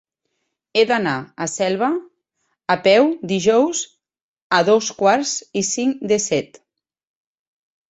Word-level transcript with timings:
He 0.79 0.85
d'anar 0.91 1.11
a 1.45 1.47
Selva 1.55 1.89
a 2.77 2.79
peu 2.87 3.11
dijous 3.33 3.83
a 4.61 4.65
dos 4.73 4.91
quarts 5.05 5.37
i 5.63 5.67
cinc 5.71 6.05
de 6.15 6.21
set. 6.29 6.61